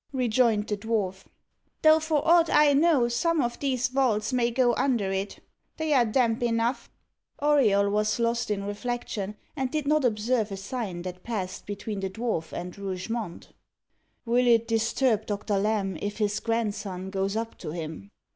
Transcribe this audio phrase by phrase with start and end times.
[0.13, 1.25] rejoined the dwarf;
[1.83, 5.37] "though, for ought I know, some of these vaults may go under it.
[5.77, 6.89] They are damp enough."
[7.37, 12.09] Auriol was lost in reflection, and did not observe a sign that passed between the
[12.09, 13.49] dwarf and Rougemont.
[14.25, 18.09] "Will it disturb Doctor Lamb if his grandson goes up to him?"